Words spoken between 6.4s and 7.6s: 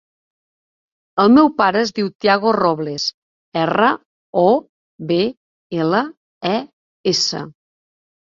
e, essa.